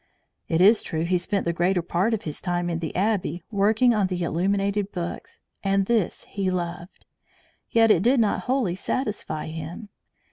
It 0.49 0.61
is 0.61 0.81
true 0.81 1.03
he 1.03 1.19
spent 1.19 1.45
the 1.45 1.53
greater 1.53 1.83
part 1.83 2.15
of 2.15 2.23
his 2.23 2.41
time 2.41 2.71
in 2.71 2.79
the 2.79 2.95
Abbey 2.95 3.43
working 3.51 3.93
on 3.93 4.07
the 4.07 4.23
illuminated 4.23 4.91
books, 4.91 5.41
and 5.63 5.85
this 5.85 6.23
he 6.27 6.49
loved; 6.49 7.05
yet 7.69 7.91
it 7.91 8.01
did 8.01 8.19
not 8.19 8.45
wholly 8.45 8.73
satisfy 8.73 9.45
him. 9.45 9.89